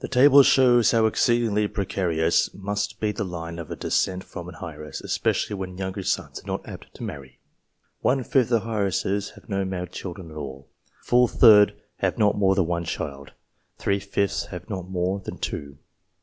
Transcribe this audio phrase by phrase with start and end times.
[0.00, 4.54] The table shows how exceedingly precarious must be the line of a descent from an
[4.62, 7.40] heiress, especially when younger sons are not apt to marry.
[8.00, 12.16] One fifth of the heiresses have no male children at all; a full third have
[12.16, 13.32] not more than one child;
[13.76, 15.76] three fifths have not more than two.